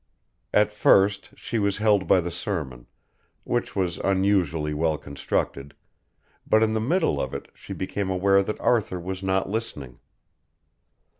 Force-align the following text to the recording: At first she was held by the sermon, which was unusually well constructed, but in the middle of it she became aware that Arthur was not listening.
At 0.51 0.71
first 0.71 1.29
she 1.35 1.59
was 1.59 1.77
held 1.77 2.07
by 2.07 2.21
the 2.21 2.31
sermon, 2.31 2.87
which 3.43 3.75
was 3.75 3.99
unusually 3.99 4.73
well 4.73 4.97
constructed, 4.97 5.75
but 6.47 6.63
in 6.63 6.73
the 6.73 6.79
middle 6.81 7.21
of 7.21 7.35
it 7.35 7.49
she 7.53 7.73
became 7.73 8.09
aware 8.09 8.41
that 8.41 8.59
Arthur 8.59 8.99
was 8.99 9.21
not 9.21 9.51
listening. 9.51 9.99